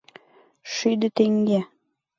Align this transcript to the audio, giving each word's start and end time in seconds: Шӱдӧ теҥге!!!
Шӱдӧ 0.73 1.07
теҥге!!! 1.17 1.59